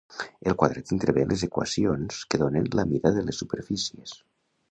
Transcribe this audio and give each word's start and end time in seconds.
El 0.51 0.55
quadrat 0.61 0.93
intervé 0.95 1.25
en 1.25 1.29
les 1.33 1.43
equacions 1.49 2.23
que 2.33 2.41
donen 2.45 2.71
la 2.79 2.85
mida 2.93 3.13
de 3.19 3.25
les 3.27 3.43
superfícies. 3.43 4.17